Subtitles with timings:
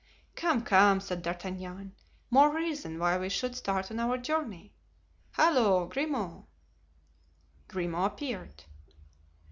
[0.35, 1.93] "Come, come," said D'Artagnan,
[2.31, 4.73] "more reason why we should start on our journey.
[5.33, 6.47] Halloo, Grimaud!"
[7.67, 8.63] Grimaud appeared.